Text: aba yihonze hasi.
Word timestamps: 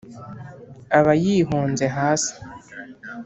aba 0.97 1.13
yihonze 1.23 1.85
hasi. 1.97 2.33